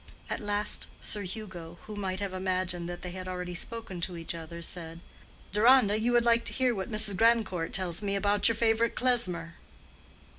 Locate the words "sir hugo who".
0.99-1.95